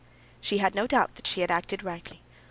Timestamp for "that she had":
1.13-1.51